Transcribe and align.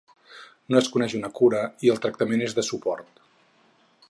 No 0.75 0.79
es 0.79 0.89
coneix 0.95 1.15
una 1.19 1.31
cura 1.41 1.61
i 1.89 1.93
el 1.95 2.03
tractament 2.07 2.45
és 2.49 2.59
de 2.61 2.69
suport. 2.71 3.27